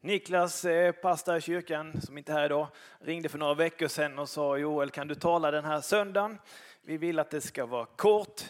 [0.00, 2.68] Niklas, eh, pastor i kyrkan, som inte är här idag,
[3.00, 6.38] ringde för några veckor sedan och sa Joel, kan du tala den här söndagen?
[6.82, 8.42] Vi vill att det ska vara kort.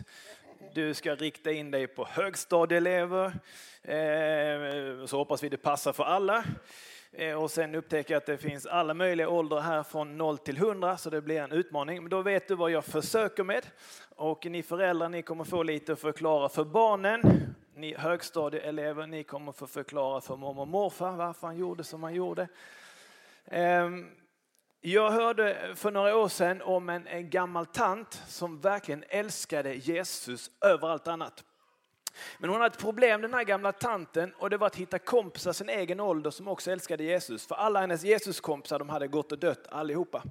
[0.74, 3.26] Du ska rikta in dig på högstadieelever.
[3.82, 6.44] Eh, så hoppas vi det passar för alla.
[7.12, 10.56] Eh, och sen upptäcker jag att det finns alla möjliga åldrar här från 0 till
[10.56, 12.02] 100 så det blir en utmaning.
[12.02, 13.66] Men då vet du vad jag försöker med.
[14.16, 17.22] Och ni föräldrar, ni kommer få lite att förklara för barnen.
[17.78, 22.14] Ni högstadieelever, ni kommer få förklara för mormor och morfar varför han gjorde som han
[22.14, 22.48] gjorde.
[23.44, 24.10] Ehm,
[24.80, 30.50] jag hörde för några år sedan om en, en gammal tant som verkligen älskade Jesus
[30.60, 31.44] över allt annat.
[32.38, 35.52] Men hon hade ett problem den här gamla tanten och det var att hitta kompisar
[35.52, 37.46] sin egen ålder som också älskade Jesus.
[37.46, 40.22] För alla hennes Jesuskompisar de hade gått och dött allihopa.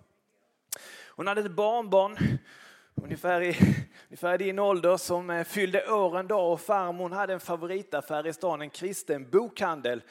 [1.08, 2.18] Hon hade ett barnbarn
[3.04, 3.58] ungefär i,
[4.10, 8.28] ungefär i din ålder som eh, fyllde år en dag och farmor hade en favoritaffär
[8.28, 10.02] i stan, en kristen bokhandel.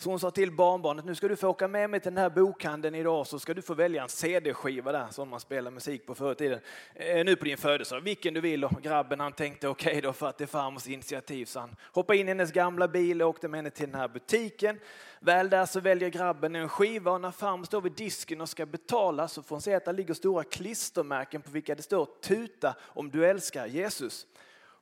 [0.00, 2.30] Så hon sa till barnbarnet, nu ska du få åka med mig till den här
[2.30, 6.14] bokhandeln idag så ska du få välja en CD-skiva där som man spelar musik på
[6.14, 6.60] förr i tiden.
[6.94, 8.64] Eh, nu på din födelsedag, vilken du vill.
[8.64, 11.76] Och grabben han tänkte okej okay då för att det är farmors initiativ så han
[11.92, 14.80] hoppade in i hennes gamla bil och åkte med henne till den här butiken.
[15.20, 18.66] Väl där så väljer grabben en skiva och när farmor står vid disken och ska
[18.66, 22.74] betala så får hon se att det ligger stora klistermärken på vilka det står tuta
[22.80, 24.26] om du älskar Jesus.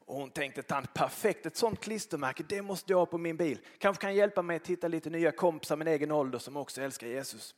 [0.07, 3.59] Och hon tänkte tant, perfekt, ett sånt klistermärke, det måste jag ha på min bil.
[3.79, 7.07] Kanske kan hjälpa mig att hitta lite nya kompisar min egen ålder som också älskar
[7.07, 7.55] Jesus.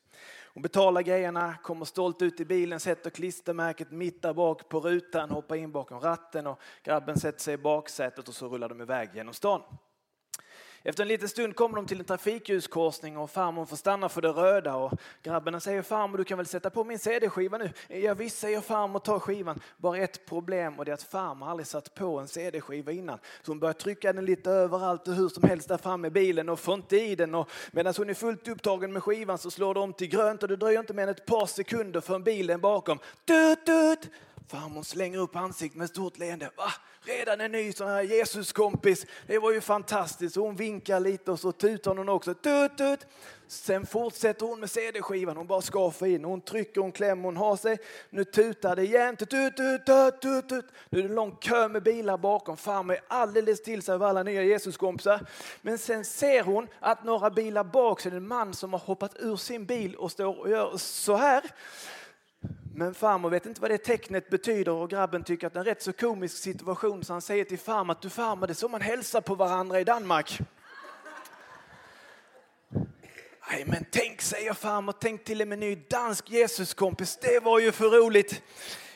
[0.55, 5.31] Hon betalar grejerna, kommer stolt ut i bilen, sätter klistermärket mitt där bak på rutan,
[5.31, 9.11] hoppar in bakom ratten och grabben sätter sig i baksätet och så rullar de iväg
[9.15, 9.63] genom stan.
[10.83, 14.29] Efter en liten stund kommer de till en trafikljuskorsning och farmor får stanna för det
[14.29, 17.71] röda och grabbarna säger farmor du kan väl sätta på min CD-skiva nu?
[17.89, 19.61] Ja visst säger farmor ta skivan.
[19.77, 23.19] Bara ett problem och det är att farmor aldrig satt på en CD-skiva innan.
[23.43, 26.49] Så hon börjar trycka den lite överallt och hur som helst där framme i bilen
[26.49, 27.35] och får inte i den.
[27.35, 30.49] Och medan hon är fullt upptagen med skivan så slår det om till grönt och
[30.49, 32.99] det dröjer inte mer än ett par sekunder för bilen bakom.
[33.25, 34.11] Tut, tut,
[34.49, 36.51] Farmor slänger upp ansiktet med ett stort leende.
[36.57, 36.73] Va?
[37.09, 39.07] Redan en ny sån här Jesuskompis.
[39.27, 40.37] Det var ju fantastiskt.
[40.37, 42.35] hon vinkar lite och så tutar hon också.
[42.35, 43.07] Tut, tut.
[43.47, 45.37] Sen fortsätter hon med CD-skivan.
[45.37, 46.25] Hon bara ska in.
[46.25, 47.79] Hon trycker, hon klämmer, hon har sig.
[48.11, 49.17] Nu tutar det igen.
[49.17, 50.65] Tut, tut, tut, tut, tut.
[50.91, 52.57] Nu är det en lång kö med bilar bakom.
[52.57, 55.21] Farmor är alldeles till sig av alla nya Jesuskompisar.
[55.63, 58.81] Men sen ser hon att några bilar bak så är det en man som har
[58.81, 61.43] hoppat ur sin bil och står och gör så här.
[62.79, 65.65] Men farmor vet inte vad det tecknet betyder och grabben tycker att det är en
[65.65, 68.69] rätt så komisk situation så han säger till farmor att du farmor det är så
[68.69, 70.39] man hälsar på varandra i Danmark.
[73.51, 77.73] Nej men tänk säger farmor, tänk till och med ny dansk Jesuskompis, det var ju
[77.73, 78.43] för roligt.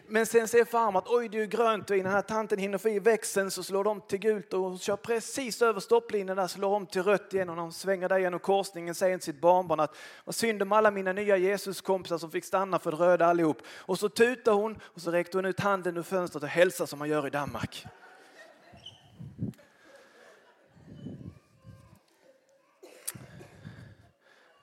[0.06, 2.88] Men sen ser farmor att oj, det är grönt och innan här tanten hinner få
[2.88, 6.86] i växeln så slår de till gult och kör precis över stopplinjen där, slår om
[6.86, 10.34] till rött igen och de svänger där genom korsningen säger till sitt barnbarn att vad
[10.34, 13.62] synd om alla mina nya Jesuskompisar som fick stanna för det röda allihop.
[13.78, 16.98] Och så tutar hon och så räckte hon ut handen ur fönstret och hälsar som
[16.98, 17.86] man gör i Danmark.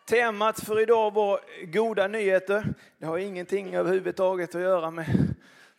[0.10, 2.74] Temat för idag var goda nyheter.
[2.98, 5.29] Det har ingenting överhuvudtaget att göra med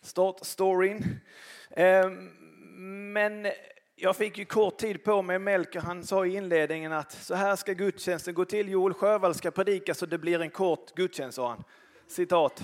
[0.03, 1.21] startstoryn.
[1.71, 2.31] Ehm,
[3.12, 3.47] men
[3.97, 5.38] jag fick ju kort tid på mig.
[5.38, 8.69] Melker han sa i inledningen att så här ska gudstjänsten gå till.
[8.69, 11.65] Joel Sjövall ska predika så det blir en kort gudstjänst, sa han.
[12.06, 12.62] Citat.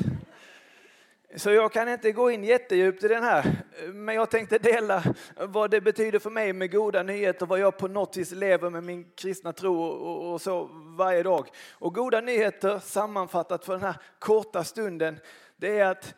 [1.37, 3.53] Så jag kan inte gå in jättedjupt i den här,
[3.93, 5.03] men jag tänkte dela
[5.37, 8.85] vad det betyder för mig med goda nyheter, vad jag på något vis lever med
[8.85, 11.49] min kristna tro och så varje dag.
[11.73, 15.19] Och goda nyheter sammanfattat för den här korta stunden,
[15.57, 16.15] det är att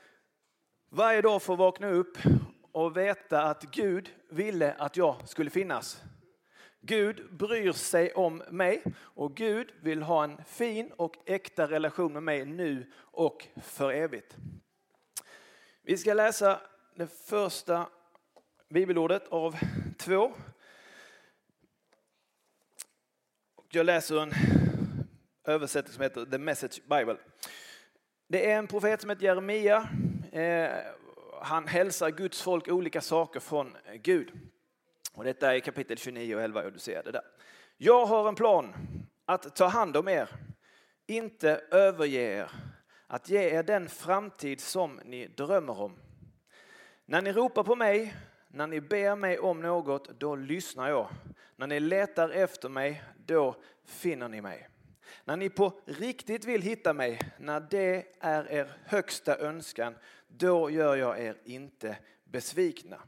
[0.88, 2.18] varje dag få vakna upp
[2.72, 6.02] och veta att Gud ville att jag skulle finnas.
[6.80, 12.22] Gud bryr sig om mig och Gud vill ha en fin och äkta relation med
[12.22, 14.36] mig nu och för evigt.
[15.82, 16.60] Vi ska läsa
[16.94, 17.88] det första
[18.68, 19.56] bibelordet av
[19.98, 20.32] två.
[23.70, 24.32] Jag läser en
[25.44, 27.16] översättning som heter The Message Bible.
[28.28, 29.88] Det är en profet som heter Jeremia.
[30.32, 30.70] Eh,
[31.42, 34.32] han hälsar Guds folk olika saker från Gud.
[35.14, 37.22] Och detta är kapitel 29 och 11, du ser det där.
[37.76, 38.74] Jag har en plan
[39.24, 40.28] att ta hand om er,
[41.06, 42.50] inte överge er
[43.06, 45.98] att ge er den framtid som ni drömmer om.
[47.04, 48.14] När ni ropar på mig,
[48.48, 51.08] när ni ber mig om något, då lyssnar jag.
[51.56, 54.68] När ni letar efter mig, då finner ni mig.
[55.24, 59.94] När ni på riktigt vill hitta mig, när det är er högsta önskan,
[60.28, 63.02] då gör jag er inte besvikna.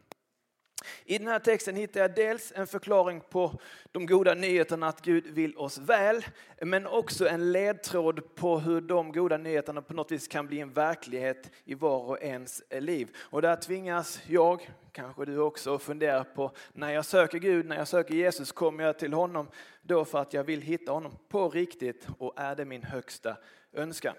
[1.05, 3.61] I den här texten hittar jag dels en förklaring på
[3.93, 6.25] de goda nyheterna att Gud vill oss väl,
[6.61, 10.73] men också en ledtråd på hur de goda nyheterna på något vis kan bli en
[10.73, 13.17] verklighet i var och ens liv.
[13.19, 17.89] Och där tvingas jag, kanske du också, fundera på när jag söker Gud, när jag
[17.89, 19.49] söker Jesus, kommer jag till honom
[19.83, 23.37] då för att jag vill hitta honom på riktigt och är det min högsta
[23.73, 24.15] önskan?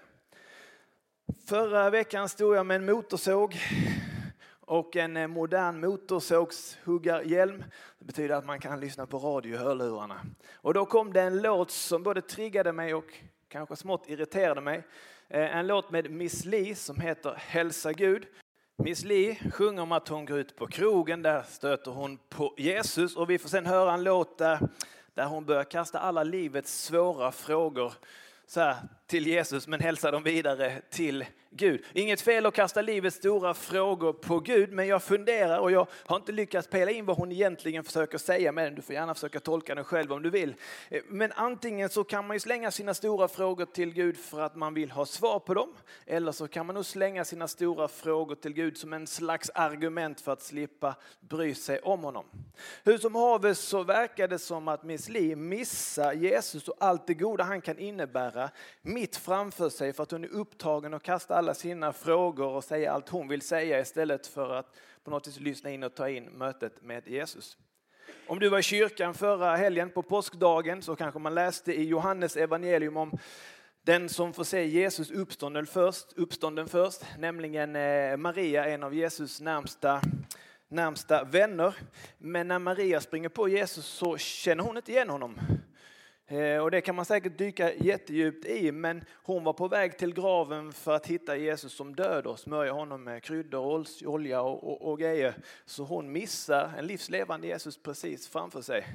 [1.44, 3.56] Förra veckan stod jag med en motorsåg
[4.60, 7.64] och en eh, modern motorsågshuggarhjälm.
[7.98, 10.20] Det betyder att man kan lyssna på radio i hörlurarna.
[10.54, 13.04] Och då kom det en låt som både triggade mig och
[13.48, 14.82] kanske smått irriterade mig.
[15.28, 18.26] Eh, en låt med Miss Li som heter Hälsa Gud.
[18.76, 23.16] Miss Li sjunger om att hon går ut på krogen, där stöter hon på Jesus
[23.16, 24.68] och vi får sen höra en låt där,
[25.14, 27.92] där hon börjar kasta alla livets svåra frågor
[28.46, 28.76] så här,
[29.12, 31.84] till Jesus men hälsa dem vidare till Gud.
[31.92, 36.16] Inget fel att kasta livets stora frågor på Gud, men jag funderar och jag har
[36.16, 38.74] inte lyckats pela in vad hon egentligen försöker säga med den.
[38.74, 40.54] Du får gärna försöka tolka den själv om du vill.
[41.08, 44.74] Men antingen så kan man ju slänga sina stora frågor till Gud för att man
[44.74, 45.74] vill ha svar på dem.
[46.06, 50.20] Eller så kan man nog slänga sina stora frågor till Gud som en slags argument
[50.20, 52.24] för att slippa bry sig om honom.
[52.84, 57.14] Hur som haver så verkar det som att Miss Li missar Jesus och allt det
[57.14, 58.50] goda han kan innebära
[59.02, 62.90] mitt framför sig för att hon är upptagen och kastar alla sina frågor och säger
[62.90, 66.24] allt hon vill säga istället för att på något vis lyssna in och ta in
[66.24, 67.56] mötet med Jesus.
[68.26, 72.36] Om du var i kyrkan förra helgen på påskdagen så kanske man läste i Johannes
[72.36, 73.18] evangelium om
[73.82, 79.40] den som får se Jesus uppstånden först, uppstånden först, nämligen eh, Maria, en av Jesus
[79.40, 80.00] närmsta,
[80.68, 81.74] närmsta vänner.
[82.18, 85.38] Men när Maria springer på Jesus så känner hon inte igen honom.
[86.26, 90.14] Eh, och det kan man säkert dyka jättedjupt i, men hon var på väg till
[90.14, 94.90] graven för att hitta Jesus som död och smörja honom med kryddor, olja och, och,
[94.90, 95.34] och grejer.
[95.64, 98.86] Så hon missar en livslevande Jesus precis framför sig.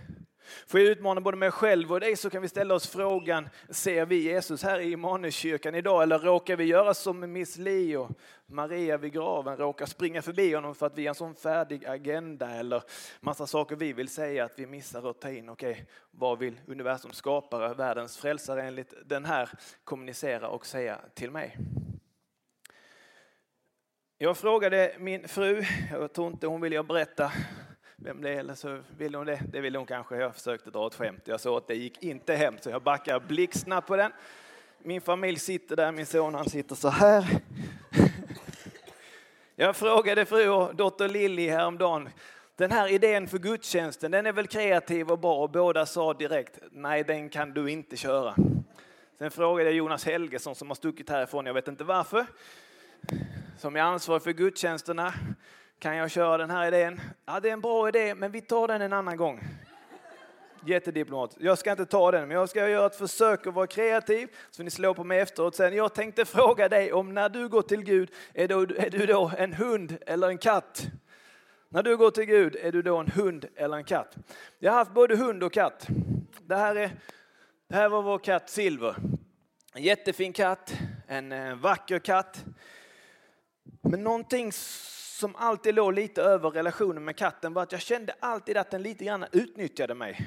[0.68, 4.06] Får jag utmana både mig själv och dig så kan vi ställa oss frågan, ser
[4.06, 8.10] vi Jesus här i Immanuelskyrkan idag eller råkar vi göra som Miss Li och
[8.46, 12.50] Maria vid graven, råkar springa förbi honom för att vi har en sån färdig agenda
[12.50, 12.84] eller
[13.20, 15.50] massa saker vi vill säga att vi missar att ta in.
[15.50, 19.50] Okej, okay, vad vill universums skapare, världens frälsare enligt den här
[19.84, 21.58] kommunicera och säga till mig?
[24.18, 27.32] Jag frågade min fru, jag tror inte hon ville berätta
[28.02, 29.42] vem det är, eller så vill hon det.
[29.52, 30.16] Det ville hon kanske.
[30.16, 31.22] Jag försökte dra ett skämt.
[31.26, 34.12] Jag såg att det gick inte hem, så jag backar blixtsnabbt på den.
[34.80, 37.26] Min familj sitter där, min son han sitter så här.
[39.60, 42.10] Jag frågade fru och dotter Lilly häromdagen,
[42.56, 45.44] den här idén för gudstjänsten, den är väl kreativ och bra?
[45.44, 48.36] Och båda sa direkt, nej den kan du inte köra.
[49.18, 52.26] Sen frågade jag Jonas Helgesson som har stuckit härifrån, jag vet inte varför,
[53.58, 55.14] som är ansvarig för gudstjänsterna.
[55.80, 57.02] Kan jag köra den här idén?
[57.26, 59.44] Ja, det är en bra idé, men vi tar den en annan gång.
[60.66, 61.36] Jättediplomat.
[61.40, 64.30] Jag ska inte ta den, men jag ska göra ett försök att vara kreativ.
[64.52, 65.76] Så ni slår på mig efteråt sen.
[65.76, 69.32] Jag tänkte fråga dig om när du går till Gud, är, du, är du då
[69.38, 70.88] en hund eller en katt?
[71.70, 74.16] När du går till Gud, är du då en hund eller en katt?
[74.60, 75.88] Jag har haft både hund och katt.
[76.42, 76.92] Det här, är,
[77.68, 78.96] det här var vår katt Silver.
[79.74, 80.74] En jättefin katt,
[81.08, 82.46] en, eh, vacker katt.
[83.82, 84.52] Men någonting
[85.18, 88.82] som alltid låg lite över relationen med katten var att jag kände alltid att den
[88.82, 90.20] lite grann utnyttjade mig.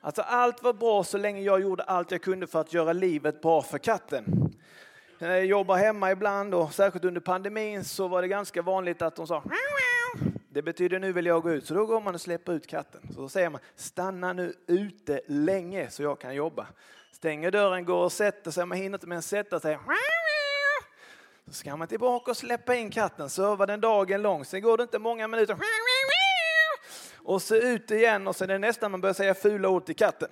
[0.00, 3.40] Alltså allt var bra så länge jag gjorde allt jag kunde för att göra livet
[3.40, 4.24] bra för katten.
[5.18, 9.16] När jag jobbar hemma ibland och särskilt under pandemin så var det ganska vanligt att
[9.16, 9.42] de sa
[10.48, 13.00] det betyder nu vill jag gå ut, så då går man och släpper ut katten.
[13.14, 16.66] Så då säger man stanna nu ute länge så jag kan jobba.
[17.12, 19.78] Stänger dörren, går och sätter sig, man hinner inte mer än sätta sig.
[21.46, 24.44] Så ska man tillbaka och släppa in katten, serva den dagen lång.
[24.44, 25.56] Sen går det inte många minuter.
[27.16, 29.96] Och så ut igen och sen är det nästan man börjar säga fula ord till
[29.96, 30.28] katten.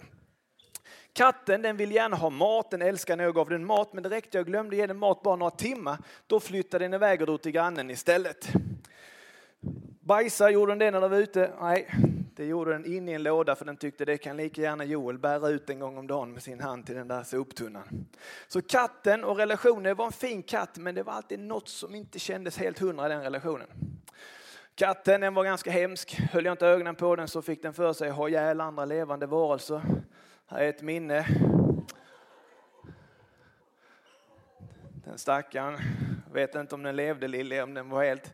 [1.13, 4.09] Katten den vill gärna ha mat, den älskar när jag gav den mat, men det
[4.09, 5.99] räckte jag glömde ge den mat bara några timmar.
[6.27, 8.49] Då flyttade den iväg och drog till grannen istället.
[10.01, 11.51] Bajsa gjorde den det när den var ute?
[11.61, 11.95] Nej,
[12.37, 15.19] det gjorde den in i en låda för den tyckte det kan lika gärna Joel
[15.19, 18.07] bära ut en gång om dagen med sin hand till den där soptunnan.
[18.49, 22.19] Så katten och relationen var en fin katt men det var alltid något som inte
[22.19, 23.67] kändes helt hundra i den relationen.
[24.75, 26.21] Katten den var ganska hemsk.
[26.21, 28.85] Höll jag inte ögonen på den så fick den för sig att ha ihjäl andra
[28.85, 29.83] levande varelser.
[30.47, 31.27] Här är ett minne.
[35.05, 35.79] Den stackaren,
[36.33, 38.33] vet inte om den levde lille, om den var helt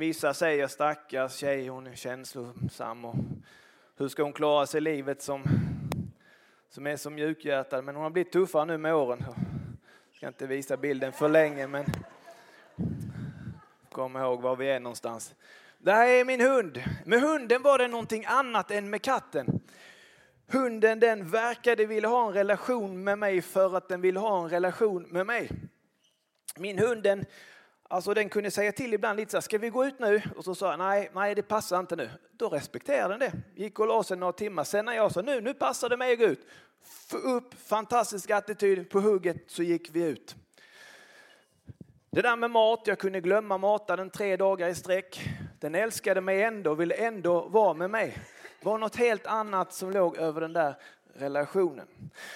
[0.00, 3.14] Vissa säger stackars tjej, hon är känslosam och
[3.96, 5.44] hur ska hon klara sig i livet som,
[6.68, 7.84] som är så mjukhjärtad?
[7.84, 9.24] Men hon har blivit tuffare nu med åren.
[9.28, 11.84] Jag ska inte visa bilden för länge men
[13.92, 15.34] kom ihåg var vi är någonstans.
[15.78, 16.82] Det här är min hund.
[17.04, 19.60] Med hunden var det någonting annat än med katten.
[20.46, 24.50] Hunden den verkade vilja ha en relation med mig för att den ville ha en
[24.50, 25.50] relation med mig.
[26.56, 27.24] Min hund den,
[27.90, 30.22] alltså den kunde säga till ibland lite så här, ska vi gå ut nu?
[30.36, 32.10] Och så sa jag, nej, nej det passar inte nu.
[32.32, 33.62] Då respekterade den det.
[33.62, 34.64] Gick och la sig några timmar.
[34.64, 36.46] Sen när jag sa, nu, nu passar det mig att gå ut.
[36.82, 40.36] Få upp, fantastisk attityd, på hugget så gick vi ut.
[42.10, 45.20] Det där med mat, jag kunde glömma mata den tre dagar i sträck.
[45.60, 48.18] Den älskade mig ändå och ville ändå vara med mig.
[48.60, 50.76] Det var något helt annat som låg över den där
[51.14, 51.86] relationen.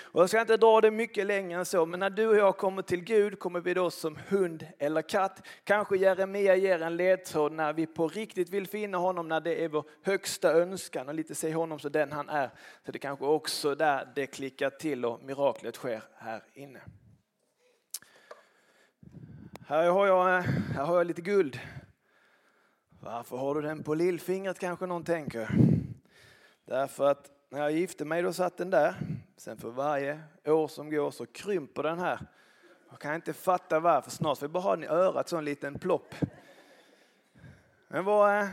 [0.02, 2.56] Och jag ska inte dra det mycket längre än så, men när du och jag
[2.56, 5.46] kommer till Gud kommer vi då som hund eller katt.
[5.64, 9.68] Kanske Jeremia ger en ledtråd när vi på riktigt vill finna honom, när det är
[9.68, 12.50] vår högsta önskan och lite se honom som den han är.
[12.86, 16.80] Så det kanske också där det klickar till och miraklet sker här inne.
[19.66, 20.42] Här har jag,
[20.74, 21.60] här har jag lite guld.
[23.00, 25.50] Varför har du den på lillfingret kanske någon tänker?
[26.64, 28.94] Därför att när jag gifte mig då satt den där.
[29.36, 32.18] Sen för varje år som går så krymper den här.
[32.90, 34.10] Jag kan inte fatta varför.
[34.10, 36.14] Snart får jag bara ha den i örat, så en liten plopp.
[37.88, 38.48] Men vad, eh,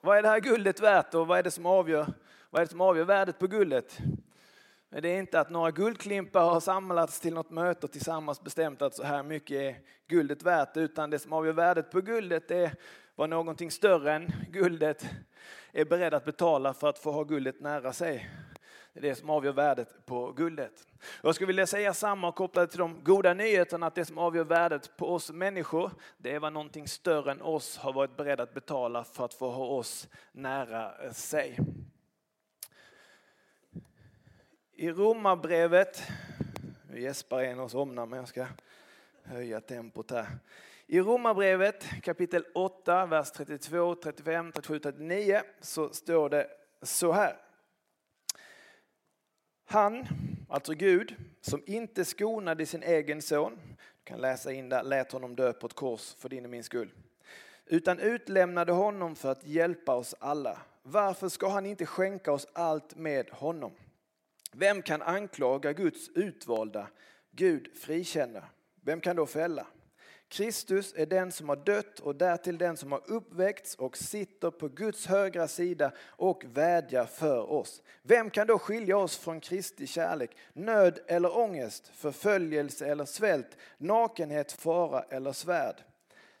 [0.00, 2.06] vad är det här guldet värt och vad är det som avgör,
[2.50, 3.98] vad är det som avgör värdet på guldet?
[4.90, 8.94] Det är inte att några guldklimpar har samlats till något möte och tillsammans bestämt att
[8.94, 12.74] så här mycket är guldet värt, utan det som avgör värdet på guldet är
[13.14, 15.06] vad någonting större än guldet
[15.72, 18.30] är beredd att betala för att få ha guldet nära sig.
[18.92, 20.86] Det är det som avgör värdet på guldet.
[21.22, 24.96] Jag skulle vilja säga samma kopplat till de goda nyheterna att det som avgör värdet
[24.96, 29.04] på oss människor, det är vad någonting större än oss har varit beredd att betala
[29.04, 31.58] för att få ha oss nära sig.
[34.72, 36.02] I Romarbrevet,
[36.90, 38.46] nu gäspar en och somnar men jag ska
[39.22, 40.26] höja tempot här.
[40.86, 46.50] I Romarbrevet kapitel 8, vers 32, 35, 37, 39 så står det
[46.82, 47.36] så här.
[49.64, 50.06] Han,
[50.48, 55.36] alltså Gud, som inte skonade sin egen son, du kan läsa in där, lät honom
[55.36, 56.90] dö på ett kors för din och min skull,
[57.66, 60.58] utan utlämnade honom för att hjälpa oss alla.
[60.82, 63.72] Varför ska han inte skänka oss allt med honom?
[64.52, 66.86] Vem kan anklaga Guds utvalda?
[67.30, 68.44] Gud frikänner.
[68.80, 69.66] Vem kan då fälla?
[70.34, 74.68] Kristus är den som har dött och därtill den som har uppväckts och sitter på
[74.68, 77.82] Guds högra sida och vädjar för oss.
[78.02, 80.36] Vem kan då skilja oss från Kristi kärlek?
[80.52, 85.76] Nöd eller ångest, förföljelse eller svält, nakenhet, fara eller svärd?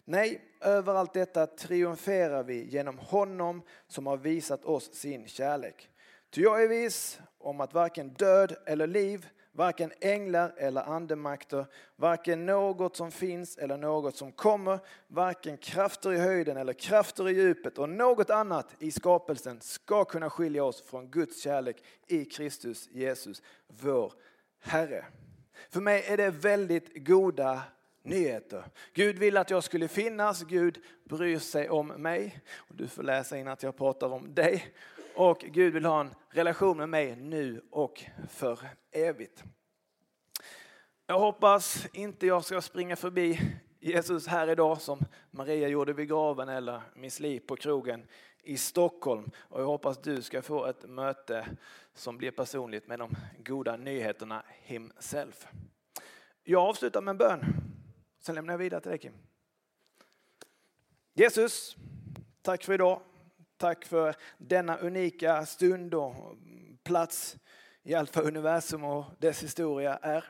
[0.04, 5.88] Nej, över allt detta triumferar vi genom honom som har visat oss sin kärlek.
[6.30, 12.46] Ty jag är viss om att varken död eller liv, varken änglar eller andemakter, varken
[12.46, 17.78] något som finns eller något som kommer, varken krafter i höjden eller krafter i djupet
[17.78, 23.42] och något annat i skapelsen ska kunna skilja oss från Guds kärlek i Kristus Jesus,
[23.68, 24.12] vår
[24.60, 25.04] Herre.
[25.70, 27.62] För mig är det väldigt goda
[28.02, 28.64] nyheter.
[28.92, 32.40] Gud vill att jag skulle finnas, Gud bryr sig om mig.
[32.56, 34.74] Och du får läsa in att jag pratar om dig
[35.14, 38.58] och Gud vill ha en relation med mig nu och för
[38.92, 39.44] evigt.
[41.06, 43.40] Jag hoppas inte jag ska springa förbi
[43.80, 48.06] Jesus här idag som Maria gjorde vid graven eller Miss Li på krogen
[48.42, 49.30] i Stockholm.
[49.36, 51.46] Och jag hoppas du ska få ett möte
[51.94, 55.46] som blir personligt med de goda nyheterna himself.
[56.42, 57.44] Jag avslutar med en bön.
[58.20, 59.14] Sen lämnar jag vidare till dig Kim.
[61.14, 61.76] Jesus,
[62.42, 63.00] tack för idag.
[63.56, 66.14] Tack för denna unika stund och
[66.82, 67.36] plats
[67.82, 70.24] i allt vad universum och dess historia är.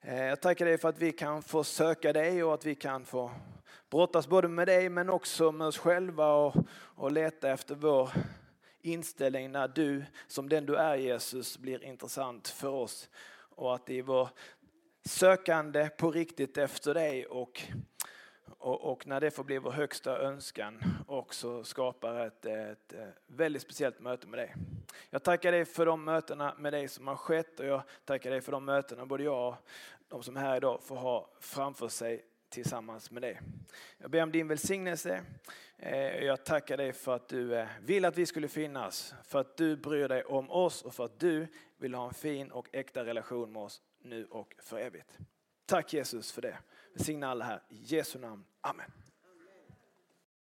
[0.00, 3.04] Eh, jag tackar dig för att vi kan få söka dig och att vi kan
[3.04, 3.30] få
[3.90, 8.10] brottas både med dig men också med oss själva och, och leta efter vår
[8.80, 13.08] inställning när du, som den du är Jesus, blir intressant för oss.
[13.56, 14.28] Och att i vår
[15.04, 17.62] sökande på riktigt efter dig och
[18.58, 23.62] och, och, när det får bli vår högsta önskan också skapar ett, ett, eh, väldigt
[23.62, 24.54] speciellt möte med dig.
[25.10, 28.40] Jag tackar dig för de mötena med dig som har skett och jag tackar dig
[28.40, 29.54] för de mötena både jag och
[30.08, 33.40] de som är här idag får ha framför sig tillsammans med dig.
[33.98, 35.22] Jag ber om din välsignelse.
[35.76, 39.56] Eh, jag tackar dig för att du eh, vill att vi skulle finnas, för att
[39.56, 43.04] du bryr dig om oss och för att du vill ha en fin och äkta
[43.04, 45.18] relation med oss nu och för evigt.
[45.66, 46.58] Tack Jesus för det.
[46.94, 47.62] Välsigna alla här.
[47.68, 48.44] I Jesu namn.
[48.60, 48.90] Amen.